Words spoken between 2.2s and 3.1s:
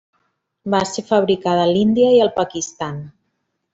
al Pakistan.